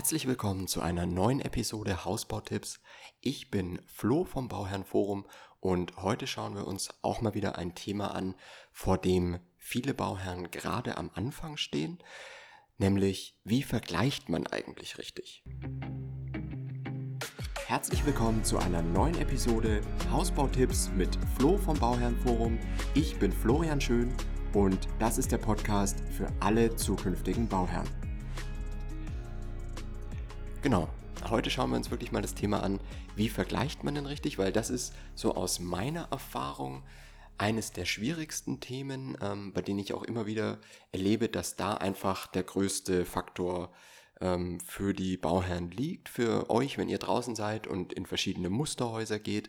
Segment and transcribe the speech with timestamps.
[0.00, 2.80] Herzlich willkommen zu einer neuen Episode Hausbautipps.
[3.20, 5.26] Ich bin Flo vom Bauherrenforum
[5.60, 8.34] und heute schauen wir uns auch mal wieder ein Thema an,
[8.72, 11.98] vor dem viele Bauherren gerade am Anfang stehen,
[12.78, 15.44] nämlich wie vergleicht man eigentlich richtig?
[17.66, 22.58] Herzlich willkommen zu einer neuen Episode Hausbautipps mit Flo vom Bauherrenforum.
[22.94, 24.14] Ich bin Florian Schön
[24.54, 27.99] und das ist der Podcast für alle zukünftigen Bauherren.
[30.62, 30.90] Genau,
[31.30, 32.80] heute schauen wir uns wirklich mal das Thema an,
[33.16, 36.82] wie vergleicht man denn richtig, weil das ist so aus meiner Erfahrung
[37.38, 40.58] eines der schwierigsten Themen, ähm, bei denen ich auch immer wieder
[40.92, 43.72] erlebe, dass da einfach der größte Faktor
[44.20, 49.18] ähm, für die Bauherren liegt, für euch, wenn ihr draußen seid und in verschiedene Musterhäuser
[49.18, 49.48] geht.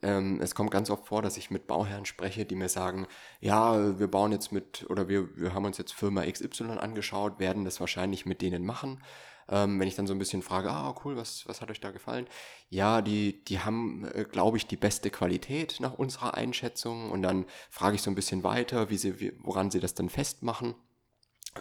[0.00, 3.06] Ähm, es kommt ganz oft vor, dass ich mit Bauherren spreche, die mir sagen,
[3.42, 7.66] ja, wir bauen jetzt mit, oder wir, wir haben uns jetzt Firma XY angeschaut, werden
[7.66, 9.02] das wahrscheinlich mit denen machen.
[9.50, 11.90] Ähm, wenn ich dann so ein bisschen frage, ah, cool, was, was hat euch da
[11.90, 12.26] gefallen?
[12.68, 17.10] Ja, die, die haben, äh, glaube ich, die beste Qualität nach unserer Einschätzung.
[17.10, 20.10] Und dann frage ich so ein bisschen weiter, wie sie, wie, woran sie das dann
[20.10, 20.74] festmachen.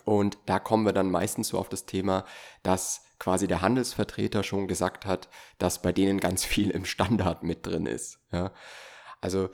[0.06, 2.26] Und da kommen wir dann meistens so auf das Thema,
[2.62, 7.66] dass quasi der Handelsvertreter schon gesagt hat, dass bei denen ganz viel im Standard mit
[7.66, 8.20] drin ist.
[8.32, 8.52] Ja.
[9.22, 9.50] Also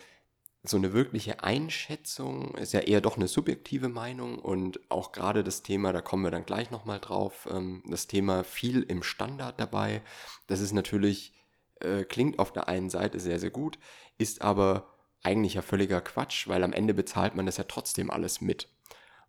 [0.66, 5.62] so eine wirkliche Einschätzung ist ja eher doch eine subjektive Meinung und auch gerade das
[5.62, 10.02] Thema, da kommen wir dann gleich nochmal drauf, ähm, das Thema viel im Standard dabei.
[10.48, 11.34] Das ist natürlich,
[11.82, 13.78] äh, klingt auf der einen Seite sehr, sehr gut,
[14.18, 18.40] ist aber eigentlich ja völliger Quatsch, weil am Ende bezahlt man das ja trotzdem alles
[18.40, 18.70] mit.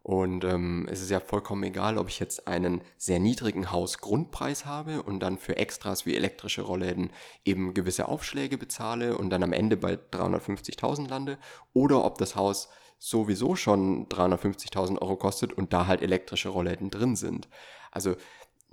[0.05, 5.03] Und ähm, es ist ja vollkommen egal, ob ich jetzt einen sehr niedrigen Hausgrundpreis habe
[5.03, 7.11] und dann für Extras wie elektrische Rollläden
[7.47, 11.39] eben gewisse Aufschläge bezahle und dann am Ende bei 350.000 lande
[11.73, 17.17] oder ob das Haus sowieso schon 350.000 Euro kostet und da halt elektrische Rollläden drin
[17.17, 17.49] sind.
[17.91, 18.11] Also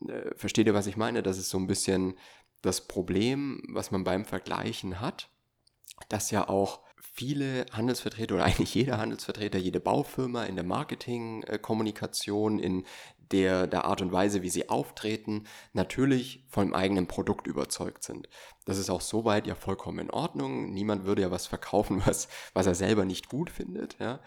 [0.06, 1.24] äh, versteht ihr, was ich meine?
[1.24, 2.16] Das ist so ein bisschen
[2.62, 5.30] das Problem, was man beim Vergleichen hat,
[6.10, 12.86] dass ja auch viele Handelsvertreter oder eigentlich jeder Handelsvertreter, jede Baufirma in der Marketingkommunikation, in
[13.32, 18.28] der, der Art und Weise, wie sie auftreten, natürlich vom eigenen Produkt überzeugt sind.
[18.66, 20.72] Das ist auch soweit ja vollkommen in Ordnung.
[20.74, 23.98] Niemand würde ja was verkaufen, was, was er selber nicht gut findet.
[24.00, 24.20] Ja.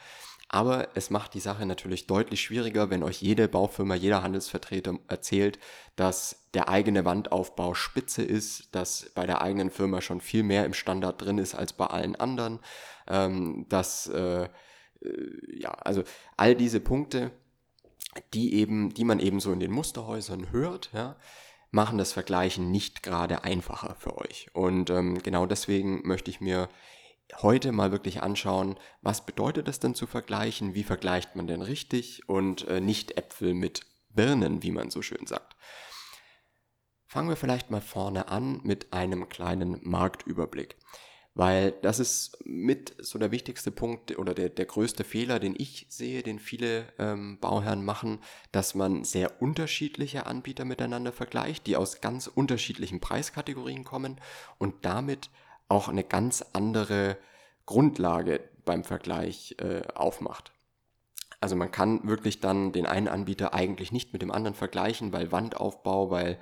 [0.48, 5.58] Aber es macht die Sache natürlich deutlich schwieriger, wenn euch jede Baufirma, jeder Handelsvertreter erzählt,
[5.96, 10.74] dass der eigene Wandaufbau spitze ist, dass bei der eigenen Firma schon viel mehr im
[10.74, 12.60] Standard drin ist als bei allen anderen,
[13.08, 14.48] ähm, dass, äh, äh,
[15.48, 16.04] ja, also
[16.36, 17.32] all diese Punkte,
[18.32, 21.16] die eben, die man eben so in den Musterhäusern hört, ja,
[21.70, 24.48] machen das Vergleichen nicht gerade einfacher für euch.
[24.52, 26.68] Und ähm, genau deswegen möchte ich mir
[27.40, 32.28] heute mal wirklich anschauen, was bedeutet das denn zu vergleichen, wie vergleicht man denn richtig
[32.28, 35.56] und äh, nicht Äpfel mit Birnen, wie man so schön sagt.
[37.06, 40.76] Fangen wir vielleicht mal vorne an mit einem kleinen Marktüberblick.
[41.36, 45.86] Weil das ist mit so der wichtigste Punkt oder der, der größte Fehler, den ich
[45.88, 48.20] sehe, den viele ähm, Bauherren machen,
[48.52, 54.20] dass man sehr unterschiedliche Anbieter miteinander vergleicht, die aus ganz unterschiedlichen Preiskategorien kommen
[54.58, 55.28] und damit
[55.68, 57.16] auch eine ganz andere
[57.66, 60.52] Grundlage beim Vergleich äh, aufmacht.
[61.40, 65.30] Also man kann wirklich dann den einen Anbieter eigentlich nicht mit dem anderen vergleichen, weil
[65.30, 66.38] Wandaufbau, weil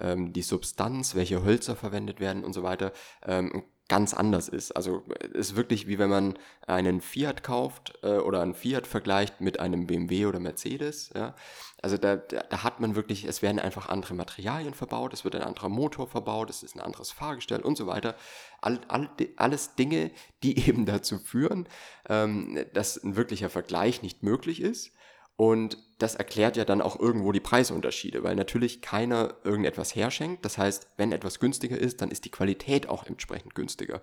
[0.00, 2.92] ähm, die Substanz, welche Hölzer verwendet werden und so weiter,
[3.26, 4.72] ähm, ganz anders ist.
[4.72, 9.40] Also es ist wirklich wie wenn man einen Fiat kauft äh, oder einen Fiat vergleicht
[9.40, 11.10] mit einem BMW oder Mercedes.
[11.14, 11.34] Ja?
[11.82, 15.36] Also da, da, da, hat man wirklich, es werden einfach andere Materialien verbaut, es wird
[15.36, 18.16] ein anderer Motor verbaut, es ist ein anderes Fahrgestell und so weiter.
[18.60, 20.10] All, all, alles Dinge,
[20.42, 21.68] die eben dazu führen,
[22.08, 24.92] ähm, dass ein wirklicher Vergleich nicht möglich ist.
[25.36, 30.44] Und das erklärt ja dann auch irgendwo die Preisunterschiede, weil natürlich keiner irgendetwas herschenkt.
[30.44, 34.02] Das heißt, wenn etwas günstiger ist, dann ist die Qualität auch entsprechend günstiger.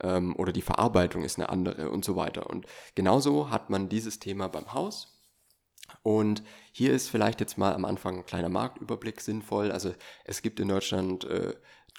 [0.00, 2.48] Ähm, oder die Verarbeitung ist eine andere und so weiter.
[2.48, 5.20] Und genauso hat man dieses Thema beim Haus.
[6.02, 9.72] Und hier ist vielleicht jetzt mal am Anfang ein kleiner Marktüberblick sinnvoll.
[9.72, 9.92] Also
[10.24, 11.54] es gibt in Deutschland äh,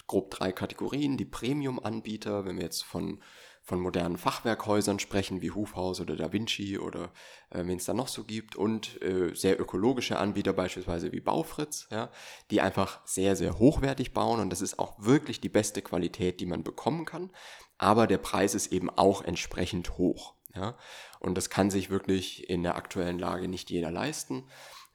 [0.06, 1.18] grob drei Kategorien.
[1.18, 3.22] Die Premium-Anbieter, wenn wir jetzt von
[3.62, 7.12] von modernen Fachwerkhäusern sprechen, wie Hufhaus oder Da Vinci oder
[7.50, 11.86] äh, wen es da noch so gibt und äh, sehr ökologische Anbieter beispielsweise wie Baufritz,
[11.90, 12.10] ja,
[12.50, 16.46] die einfach sehr, sehr hochwertig bauen und das ist auch wirklich die beste Qualität, die
[16.46, 17.30] man bekommen kann,
[17.78, 20.34] aber der Preis ist eben auch entsprechend hoch.
[20.54, 20.76] Ja,
[21.18, 24.50] und das kann sich wirklich in der aktuellen Lage nicht jeder leisten.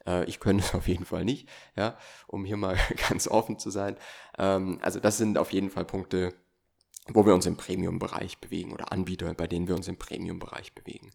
[0.06, 2.76] Äh, ich könnte es auf jeden Fall nicht, ja, um hier mal
[3.08, 3.96] ganz offen zu sein.
[4.38, 6.34] Ähm, also das sind auf jeden Fall Punkte,
[7.12, 11.10] wo wir uns im Premium-Bereich bewegen oder Anbieter, bei denen wir uns im Premium-Bereich bewegen.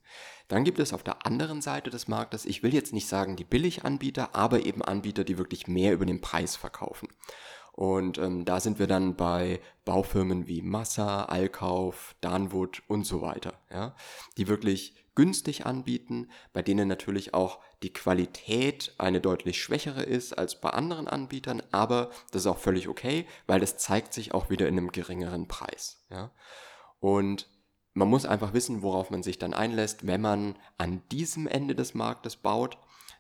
[0.48, 3.44] Dann gibt es auf der anderen Seite des Marktes, ich will jetzt nicht sagen die
[3.44, 7.08] Billiganbieter, aber eben Anbieter, die wirklich mehr über den Preis verkaufen.
[7.74, 13.54] Und ähm, da sind wir dann bei Baufirmen wie Massa, Allkauf, Danwood und so weiter,
[13.72, 13.96] ja,
[14.38, 20.60] die wirklich günstig anbieten, bei denen natürlich auch die Qualität eine deutlich schwächere ist als
[20.60, 24.68] bei anderen Anbietern, aber das ist auch völlig okay, weil das zeigt sich auch wieder
[24.68, 26.06] in einem geringeren Preis.
[26.10, 26.32] Ja.
[27.00, 27.50] Und
[27.94, 31.94] man muss einfach wissen, worauf man sich dann einlässt, wenn man an diesem Ende des
[31.94, 32.78] Marktes baut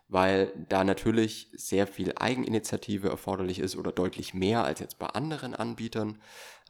[0.07, 5.55] weil da natürlich sehr viel Eigeninitiative erforderlich ist oder deutlich mehr als jetzt bei anderen
[5.55, 6.21] Anbietern.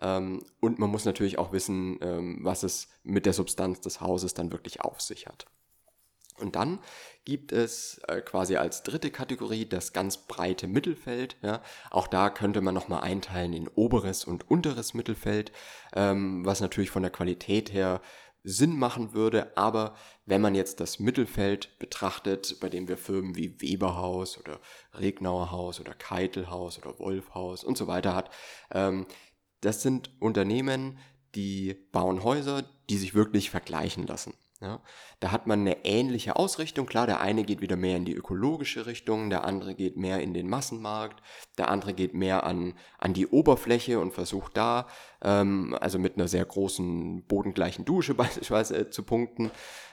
[0.02, 4.34] Ähm, und man muss natürlich auch wissen, ähm, was es mit der Substanz des Hauses
[4.34, 5.46] dann wirklich auf sich hat.
[6.40, 6.80] Und dann
[7.26, 11.38] gibt es äh, quasi als dritte Kategorie das ganz breite Mittelfeld.
[11.42, 11.62] Ja.
[11.92, 15.52] Auch da könnte man nochmal einteilen in oberes und unteres Mittelfeld,
[15.96, 18.02] ähm, was natürlich von der Qualität her
[18.44, 19.96] Sinn machen würde, aber
[20.26, 24.60] wenn man jetzt das Mittelfeld betrachtet, bei dem wir Firmen wie Weberhaus oder
[24.94, 28.30] Regnauer Haus oder Keitelhaus oder Wolfhaus und so weiter hat,
[28.72, 29.06] ähm,
[29.62, 31.00] das sind Unternehmen,
[31.36, 34.34] die bauen Häuser, die sich wirklich vergleichen lassen.
[34.64, 34.80] Ja,
[35.20, 36.86] da hat man eine ähnliche Ausrichtung.
[36.86, 40.34] Klar, der eine geht wieder mehr in die ökologische Richtung, der andere geht mehr in
[40.34, 41.22] den Massenmarkt,
[41.58, 44.88] der andere geht mehr an, an die Oberfläche und versucht da,
[45.24, 49.52] ähm, also mit einer sehr großen bodengleichen Dusche beispielsweise äh, zu punkten.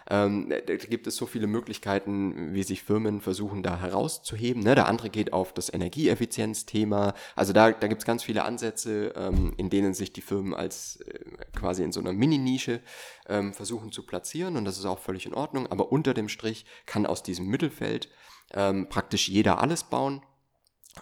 [0.09, 4.63] Ähm, da gibt es so viele Möglichkeiten, wie sich Firmen versuchen, da herauszuheben.
[4.63, 4.75] Ne?
[4.75, 7.15] Der andere geht auf das Energieeffizienzthema.
[7.37, 10.97] Also da, da gibt es ganz viele Ansätze, ähm, in denen sich die Firmen als
[11.03, 11.21] äh,
[11.55, 12.81] quasi in so einer Mini-Nische
[13.29, 15.69] ähm, versuchen zu platzieren und das ist auch völlig in Ordnung.
[15.69, 18.09] Aber unter dem Strich kann aus diesem Mittelfeld
[18.53, 20.23] ähm, praktisch jeder alles bauen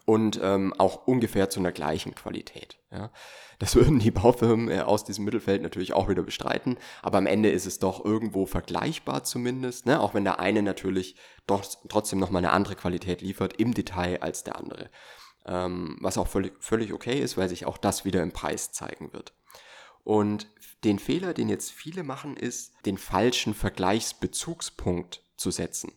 [0.04, 2.78] und ähm, auch ungefähr zu einer gleichen Qualität.
[2.90, 3.10] Ja.
[3.58, 7.50] Das würden die Baufirmen äh, aus diesem Mittelfeld natürlich auch wieder bestreiten, aber am Ende
[7.50, 10.00] ist es doch irgendwo vergleichbar zumindest, ne?
[10.00, 14.44] auch wenn der eine natürlich doch trotzdem nochmal eine andere Qualität liefert im Detail als
[14.44, 14.90] der andere.
[15.46, 19.12] Ähm, was auch völlig, völlig okay ist, weil sich auch das wieder im Preis zeigen
[19.12, 19.32] wird.
[20.04, 20.48] Und
[20.84, 25.92] den Fehler, den jetzt viele machen, ist, den falschen Vergleichsbezugspunkt zu setzen.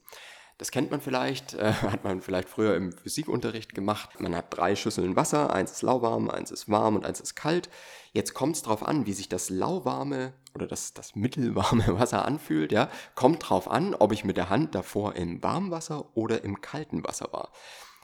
[0.62, 4.20] Das kennt man vielleicht, äh, hat man vielleicht früher im Physikunterricht gemacht.
[4.20, 7.68] Man hat drei Schüsseln Wasser, eins ist lauwarm, eins ist warm und eins ist kalt.
[8.14, 12.72] Jetzt kommt es darauf an, wie sich das lauwarme oder das, das mittelwarme Wasser anfühlt.
[12.72, 12.92] Ja?
[13.16, 17.04] Kommt drauf an, ob ich mit der Hand davor im warmen Wasser oder im kalten
[17.04, 17.52] Wasser war.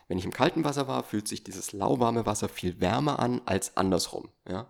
[0.08, 3.78] Wenn ich im kalten Wasser war, fühlt sich dieses lauwarme Wasser viel wärmer an als
[3.78, 4.30] andersrum.
[4.50, 4.68] Ja?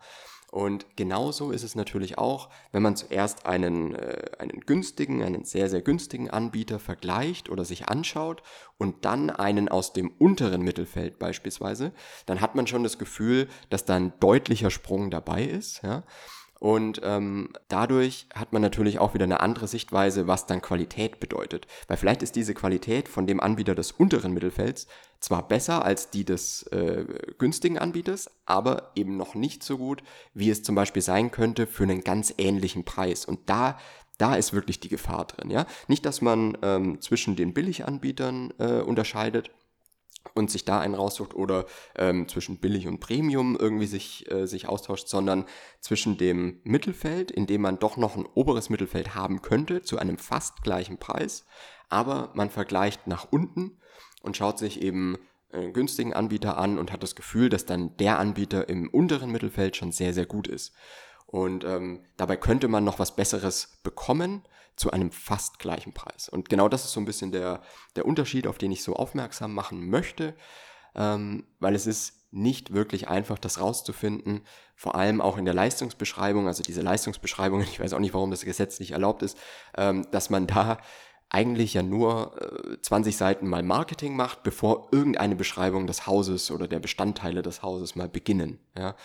[0.51, 5.69] Und genauso ist es natürlich auch, wenn man zuerst einen, äh, einen günstigen, einen sehr,
[5.69, 8.41] sehr günstigen Anbieter vergleicht oder sich anschaut
[8.77, 11.91] und dann einen aus dem unteren Mittelfeld beispielsweise,
[12.25, 15.81] dann hat man schon das Gefühl, dass da ein deutlicher Sprung dabei ist.
[15.83, 16.03] Ja?
[16.59, 21.67] Und ähm, dadurch hat man natürlich auch wieder eine andere Sichtweise, was dann Qualität bedeutet.
[21.87, 24.87] Weil vielleicht ist diese Qualität von dem Anbieter des unteren Mittelfelds
[25.19, 27.05] zwar besser als die des äh,
[27.37, 31.83] günstigen Anbieters, aber eben noch nicht so gut, wie es zum Beispiel sein könnte für
[31.83, 33.25] einen ganz ähnlichen Preis.
[33.25, 33.77] Und da
[34.17, 35.67] da ist wirklich die Gefahr drin, ja.
[35.87, 39.51] Nicht, dass man ähm, zwischen den Billiganbietern äh, unterscheidet,
[40.33, 41.65] und sich da einen raussucht oder
[41.95, 45.45] ähm, zwischen billig und Premium irgendwie sich, äh, sich austauscht, sondern
[45.79, 50.17] zwischen dem Mittelfeld, in dem man doch noch ein oberes Mittelfeld haben könnte, zu einem
[50.17, 51.45] fast gleichen Preis,
[51.89, 53.79] aber man vergleicht nach unten
[54.21, 55.17] und schaut sich eben
[55.51, 59.75] einen günstigen Anbieter an und hat das Gefühl, dass dann der Anbieter im unteren Mittelfeld
[59.75, 60.73] schon sehr, sehr gut ist.
[61.27, 64.43] Und ähm, dabei könnte man noch was Besseres bekommen,
[64.77, 66.29] zu einem fast gleichen Preis.
[66.29, 67.61] Und genau das ist so ein bisschen der,
[67.95, 70.35] der Unterschied, auf den ich so aufmerksam machen möchte,
[70.95, 74.41] ähm, weil es ist nicht wirklich einfach, das rauszufinden,
[74.75, 78.45] vor allem auch in der Leistungsbeschreibung, also diese Leistungsbeschreibungen, ich weiß auch nicht, warum das
[78.45, 79.37] gesetzlich erlaubt ist,
[79.75, 80.77] ähm, dass man da
[81.29, 82.39] eigentlich ja nur
[82.71, 87.63] äh, 20 Seiten mal Marketing macht, bevor irgendeine Beschreibung des Hauses oder der Bestandteile des
[87.63, 88.59] Hauses mal beginnen.
[88.77, 88.95] Ja?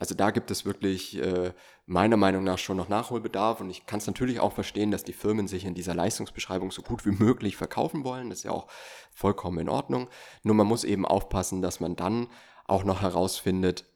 [0.00, 1.52] Also da gibt es wirklich äh,
[1.84, 5.12] meiner Meinung nach schon noch Nachholbedarf und ich kann es natürlich auch verstehen, dass die
[5.12, 8.30] Firmen sich in dieser Leistungsbeschreibung so gut wie möglich verkaufen wollen.
[8.30, 8.68] Das ist ja auch
[9.12, 10.08] vollkommen in Ordnung.
[10.44, 12.28] Nur man muss eben aufpassen, dass man dann
[12.66, 13.86] auch noch herausfindet,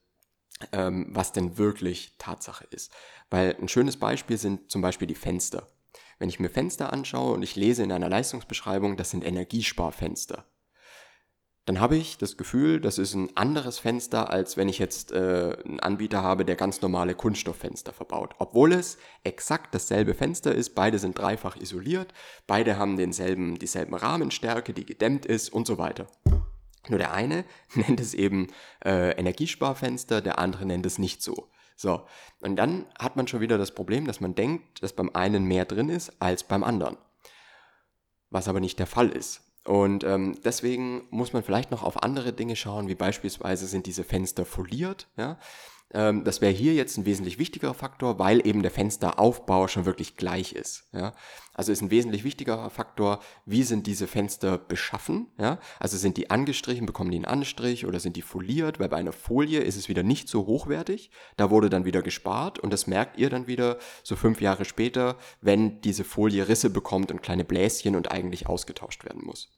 [0.72, 2.92] ähm, was denn wirklich Tatsache ist.
[3.30, 5.68] Weil ein schönes Beispiel sind zum Beispiel die Fenster.
[6.18, 10.46] Wenn ich mir Fenster anschaue und ich lese in einer Leistungsbeschreibung, das sind Energiesparfenster
[11.64, 15.56] dann habe ich das Gefühl, das ist ein anderes Fenster, als wenn ich jetzt äh,
[15.64, 18.34] einen Anbieter habe, der ganz normale Kunststofffenster verbaut.
[18.38, 22.12] Obwohl es exakt dasselbe Fenster ist, beide sind dreifach isoliert,
[22.48, 26.08] beide haben denselben, dieselben Rahmenstärke, die gedämmt ist und so weiter.
[26.88, 28.48] Nur der eine nennt es eben
[28.84, 31.48] äh, Energiesparfenster, der andere nennt es nicht so.
[31.76, 32.06] So,
[32.40, 35.64] und dann hat man schon wieder das Problem, dass man denkt, dass beim einen mehr
[35.64, 36.96] drin ist als beim anderen.
[38.30, 39.42] Was aber nicht der Fall ist.
[39.64, 44.02] Und ähm, deswegen muss man vielleicht noch auf andere Dinge schauen, wie beispielsweise sind diese
[44.02, 45.08] Fenster foliert.
[45.16, 45.38] Ja?
[45.92, 50.16] Ähm, das wäre hier jetzt ein wesentlich wichtigerer Faktor, weil eben der Fensteraufbau schon wirklich
[50.16, 50.84] gleich ist.
[50.92, 51.12] Ja?
[51.54, 55.26] Also ist ein wesentlich wichtigerer Faktor, wie sind diese Fenster beschaffen?
[55.38, 55.58] Ja?
[55.78, 58.80] Also sind die angestrichen, bekommen die einen Anstrich oder sind die foliert?
[58.80, 61.10] Weil bei einer Folie ist es wieder nicht so hochwertig.
[61.36, 65.16] Da wurde dann wieder gespart und das merkt ihr dann wieder so fünf Jahre später,
[65.40, 69.50] wenn diese Folie Risse bekommt und kleine Bläschen und eigentlich ausgetauscht werden muss.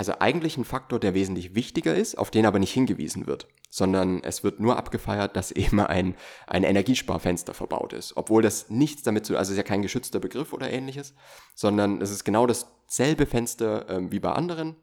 [0.00, 4.22] Also eigentlich ein Faktor, der wesentlich wichtiger ist, auf den aber nicht hingewiesen wird, sondern
[4.24, 6.14] es wird nur abgefeiert, dass eben ein,
[6.46, 8.16] ein Energiesparfenster verbaut ist.
[8.16, 11.12] Obwohl das nichts damit zu, also es ist ja kein geschützter Begriff oder ähnliches,
[11.54, 14.74] sondern es ist genau dasselbe Fenster ähm, wie bei anderen.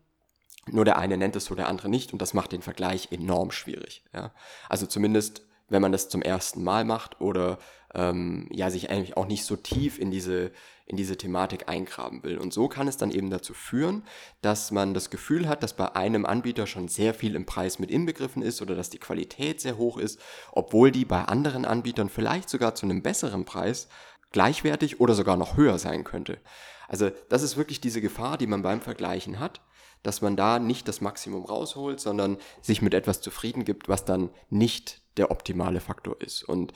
[0.67, 3.49] Nur der eine nennt es so, der andere nicht und das macht den Vergleich enorm
[3.49, 4.03] schwierig.
[4.13, 4.31] Ja?
[4.69, 7.57] Also zumindest, wenn man das zum ersten Mal macht oder
[7.93, 10.51] ähm, ja sich eigentlich auch nicht so tief in diese
[10.87, 12.37] in diese Thematik eingraben will.
[12.37, 14.03] Und so kann es dann eben dazu führen,
[14.41, 17.91] dass man das Gefühl hat, dass bei einem Anbieter schon sehr viel im Preis mit
[17.91, 20.17] inbegriffen ist oder dass die Qualität sehr hoch ist,
[20.53, 23.89] obwohl die bei anderen Anbietern vielleicht sogar zu einem besseren Preis
[24.31, 26.39] gleichwertig oder sogar noch höher sein könnte.
[26.87, 29.61] Also das ist wirklich diese Gefahr, die man beim Vergleichen hat,
[30.03, 34.29] dass man da nicht das Maximum rausholt, sondern sich mit etwas zufrieden gibt, was dann
[34.49, 36.43] nicht der optimale Faktor ist.
[36.43, 36.71] Und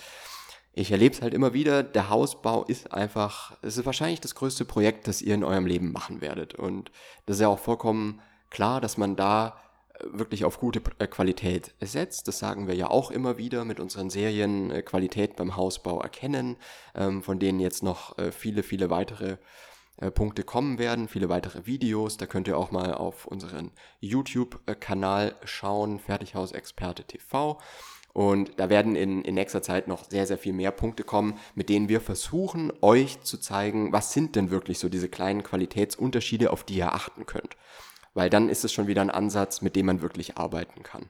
[0.74, 4.64] ich erlebe es halt immer wieder, der Hausbau ist einfach, es ist wahrscheinlich das größte
[4.64, 6.56] Projekt, das ihr in eurem Leben machen werdet.
[6.56, 6.92] Und
[7.26, 9.58] das ist ja auch vollkommen klar, dass man da
[9.96, 12.28] äh, wirklich auf gute äh, Qualität setzt.
[12.30, 16.56] Das sagen wir ja auch immer wieder mit unseren Serien äh, Qualität beim Hausbau erkennen,
[16.96, 19.38] ähm, von denen jetzt noch viele, viele weitere
[20.16, 22.18] Punkte kommen werden, viele weitere Videos.
[22.18, 27.60] Da könnt ihr auch mal auf unseren YouTube-Kanal schauen, Fertighausexperte TV.
[28.14, 31.70] Und da werden in, in nächster Zeit noch sehr, sehr viel mehr Punkte kommen, mit
[31.70, 36.64] denen wir versuchen, euch zu zeigen, was sind denn wirklich so diese kleinen Qualitätsunterschiede, auf
[36.64, 37.56] die ihr achten könnt.
[38.14, 41.10] Weil dann ist es schon wieder ein Ansatz, mit dem man wirklich arbeiten kann.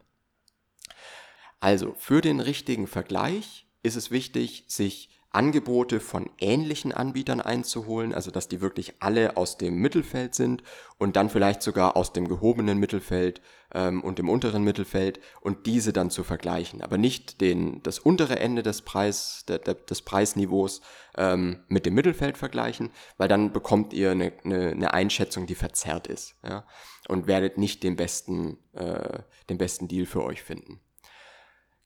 [1.59, 8.31] Also, für den richtigen Vergleich ist es wichtig, sich Angebote von ähnlichen Anbietern einzuholen, also
[8.31, 10.61] dass die wirklich alle aus dem Mittelfeld sind
[10.97, 13.41] und dann vielleicht sogar aus dem gehobenen Mittelfeld
[13.73, 18.39] ähm, und dem unteren Mittelfeld und diese dann zu vergleichen, aber nicht den, das untere
[18.39, 20.81] Ende des, Preis, de, de, des Preisniveaus
[21.17, 26.07] ähm, mit dem Mittelfeld vergleichen, weil dann bekommt ihr eine, eine, eine Einschätzung, die verzerrt
[26.07, 26.65] ist ja,
[27.07, 29.19] und werdet nicht den besten, äh,
[29.49, 30.81] den besten Deal für euch finden.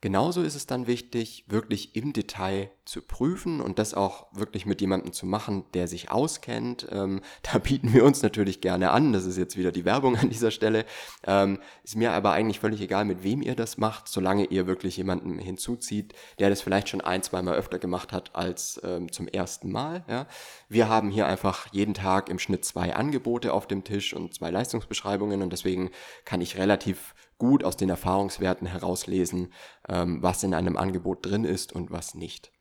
[0.05, 4.79] Genauso ist es dann wichtig, wirklich im Detail zu prüfen und das auch wirklich mit
[4.79, 6.85] jemandem zu machen, der sich auskennt.
[6.91, 9.13] Ähm, da bieten wir uns natürlich gerne an.
[9.13, 10.85] Das ist jetzt wieder die Werbung an dieser Stelle.
[11.25, 14.95] Ähm, ist mir aber eigentlich völlig egal, mit wem ihr das macht, solange ihr wirklich
[14.95, 19.71] jemanden hinzuzieht, der das vielleicht schon ein, zweimal öfter gemacht hat als ähm, zum ersten
[19.71, 20.05] Mal.
[20.07, 20.27] Ja.
[20.69, 24.51] Wir haben hier einfach jeden Tag im Schnitt zwei Angebote auf dem Tisch und zwei
[24.51, 25.89] Leistungsbeschreibungen und deswegen
[26.25, 29.53] kann ich relativ gut aus den Erfahrungswerten herauslesen,
[29.87, 32.51] ähm, was in einem Angebot drin ist und was nicht.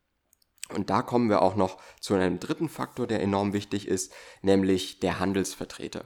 [0.73, 4.99] Und da kommen wir auch noch zu einem dritten Faktor, der enorm wichtig ist, nämlich
[4.99, 6.05] der Handelsvertreter.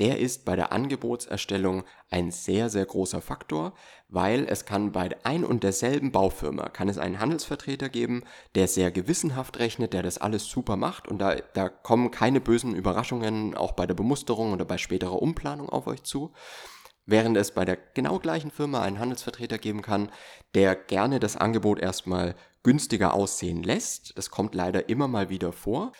[0.00, 3.74] Der ist bei der Angebotserstellung ein sehr, sehr großer Faktor,
[4.08, 8.24] weil es kann bei ein und derselben Baufirma, kann es einen Handelsvertreter geben,
[8.56, 12.74] der sehr gewissenhaft rechnet, der das alles super macht und da, da kommen keine bösen
[12.74, 16.32] Überraschungen auch bei der Bemusterung oder bei späterer Umplanung auf euch zu.
[17.06, 20.10] Während es bei der genau gleichen Firma einen Handelsvertreter geben kann,
[20.54, 24.16] der gerne das Angebot erstmal günstiger aussehen lässt.
[24.16, 25.92] Das kommt leider immer mal wieder vor.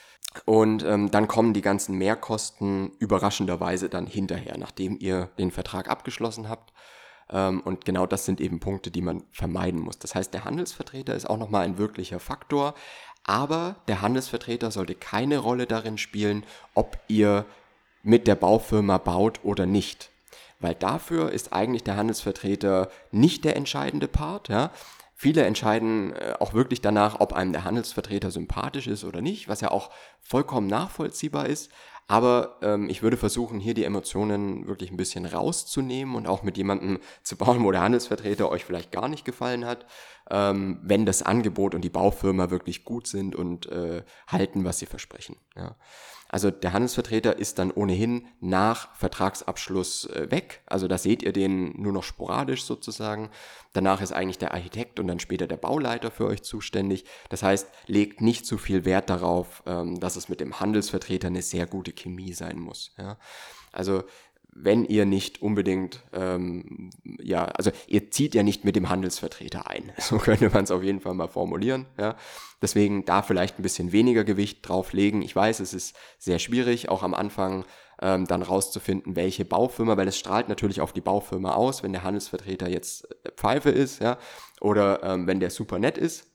[0.46, 6.49] Und ähm, dann kommen die ganzen Mehrkosten überraschenderweise dann hinterher, nachdem ihr den Vertrag abgeschlossen
[6.49, 6.73] habt.
[7.30, 9.99] Ähm, und genau das sind eben Punkte, die man vermeiden muss.
[9.99, 12.75] Das heißt, der Handelsvertreter ist auch nochmal ein wirklicher Faktor.
[13.25, 16.44] Aber der Handelsvertreter sollte keine Rolle darin spielen,
[16.75, 17.46] ob ihr
[18.02, 20.11] mit der Baufirma baut oder nicht
[20.64, 24.49] weil dafür ist eigentlich der Handelsvertreter nicht der entscheidende Part.
[24.49, 24.73] Ja?
[25.14, 29.61] Viele entscheiden äh, auch wirklich danach, ob einem der Handelsvertreter sympathisch ist oder nicht, was
[29.61, 29.90] ja auch
[30.21, 31.71] vollkommen nachvollziehbar ist.
[32.06, 36.56] Aber ähm, ich würde versuchen, hier die Emotionen wirklich ein bisschen rauszunehmen und auch mit
[36.56, 39.87] jemandem zu bauen, wo der Handelsvertreter euch vielleicht gar nicht gefallen hat,
[40.30, 44.87] ähm, wenn das Angebot und die Baufirma wirklich gut sind und äh, halten, was sie
[44.87, 45.37] versprechen.
[45.56, 45.76] Ja.
[46.34, 50.62] Also der Handelsvertreter ist dann ohnehin nach Vertragsabschluss äh, weg.
[50.66, 53.30] Also da seht ihr den nur noch sporadisch sozusagen.
[53.72, 57.04] Danach ist eigentlich der Architekt und dann später der Bauleiter für euch zuständig.
[57.28, 61.40] Das heißt, legt nicht zu viel Wert darauf, ähm, dass es mit dem Handelsvertreter eine
[61.40, 62.96] sehr gute Chemie sein muss.
[63.70, 64.02] Also
[64.56, 69.92] wenn ihr nicht unbedingt, ähm, ja, also ihr zieht ja nicht mit dem Handelsvertreter ein.
[69.99, 71.87] So könnte man es auf jeden Fall mal formulieren.
[71.99, 72.16] Ja.
[72.62, 75.23] Deswegen da vielleicht ein bisschen weniger Gewicht drauf legen.
[75.23, 77.64] Ich weiß, es ist sehr schwierig, auch am Anfang
[78.00, 82.04] ähm, dann rauszufinden, welche Baufirma, weil es strahlt natürlich auf die Baufirma aus, wenn der
[82.04, 84.18] Handelsvertreter jetzt äh, Pfeife ist, ja,
[84.61, 86.26] oder ähm, wenn der super nett ist.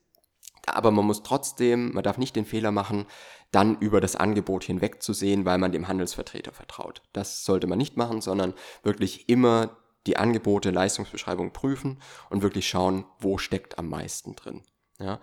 [0.66, 3.06] Aber man muss trotzdem, man darf nicht den Fehler machen,
[3.50, 7.02] dann über das Angebot hinwegzusehen, weil man dem Handelsvertreter vertraut.
[7.12, 9.76] Das sollte man nicht machen, sondern wirklich immer
[10.06, 14.62] die Angebote, Leistungsbeschreibung prüfen und wirklich schauen, wo steckt am meisten drin.
[14.98, 15.20] Ja.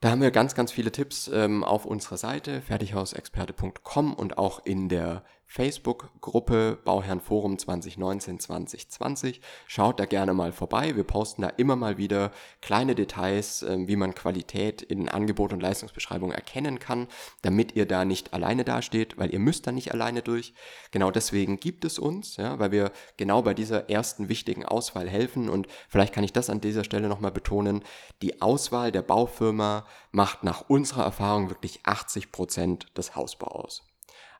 [0.00, 4.88] Da haben wir ganz, ganz viele Tipps ähm, auf unserer Seite fertighausexperte.com und auch in
[4.88, 9.40] der Facebook-Gruppe Bauherrenforum 2019-2020.
[9.66, 10.96] Schaut da gerne mal vorbei.
[10.96, 15.60] Wir posten da immer mal wieder kleine Details, äh, wie man Qualität in Angebot und
[15.60, 17.06] Leistungsbeschreibung erkennen kann,
[17.42, 20.54] damit ihr da nicht alleine dasteht, weil ihr müsst da nicht alleine durch.
[20.90, 25.48] Genau deswegen gibt es uns, ja, weil wir genau bei dieser ersten wichtigen Auswahl helfen
[25.48, 27.84] und vielleicht kann ich das an dieser Stelle nochmal betonen.
[28.22, 33.82] Die Auswahl der Baufirma macht nach unserer Erfahrung wirklich 80 Prozent des Hausbau aus.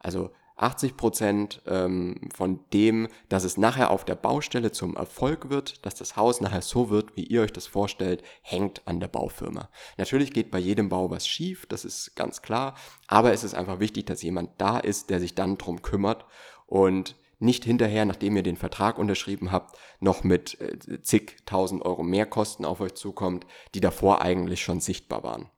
[0.00, 5.84] Also 80 Prozent ähm, von dem, dass es nachher auf der Baustelle zum Erfolg wird,
[5.84, 9.68] dass das Haus nachher so wird, wie ihr euch das vorstellt, hängt an der Baufirma.
[9.96, 12.76] Natürlich geht bei jedem Bau was schief, das ist ganz klar,
[13.08, 16.24] aber es ist einfach wichtig, dass jemand da ist, der sich dann drum kümmert
[16.66, 22.64] und nicht hinterher, nachdem ihr den Vertrag unterschrieben habt, noch mit äh, zigtausend Euro Mehrkosten
[22.64, 23.44] auf euch zukommt,
[23.74, 25.50] die davor eigentlich schon sichtbar waren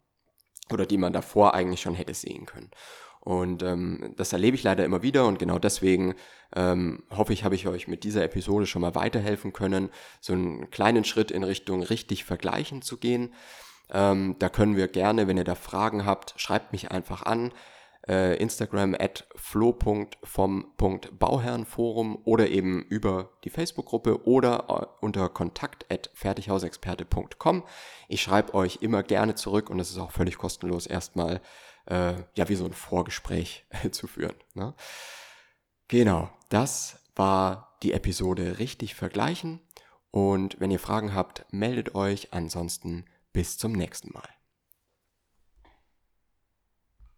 [0.73, 2.71] oder die man davor eigentlich schon hätte sehen können.
[3.27, 6.15] Und ähm, das erlebe ich leider immer wieder und genau deswegen
[6.55, 9.91] ähm, hoffe ich, habe ich euch mit dieser Episode schon mal weiterhelfen können,
[10.21, 13.35] so einen kleinen Schritt in Richtung richtig vergleichen zu gehen.
[13.91, 17.51] Ähm, da können wir gerne, wenn ihr da Fragen habt, schreibt mich einfach an.
[18.07, 27.65] Äh, Instagram at flo.vom.bauherrenforum oder eben über die Facebook-Gruppe oder äh, unter kontakt at fertighausexperte.com.
[28.07, 31.41] Ich schreibe euch immer gerne zurück und es ist auch völlig kostenlos erstmal
[31.87, 34.37] äh, ja, wie so ein Vorgespräch zu führen.
[34.55, 34.75] Ne?
[35.89, 39.61] Genau, das war die Episode richtig vergleichen.
[40.11, 42.33] Und wenn ihr Fragen habt, meldet euch.
[42.33, 44.36] Ansonsten bis zum nächsten Mal.